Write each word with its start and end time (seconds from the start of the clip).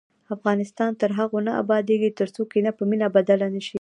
افغانستان 0.35 0.91
تر 1.01 1.09
هغو 1.19 1.39
نه 1.47 1.51
ابادیږي، 1.63 2.09
ترڅو 2.19 2.41
کینه 2.51 2.71
په 2.77 2.83
مینه 2.89 3.07
بدله 3.15 3.47
نشي. 3.55 3.69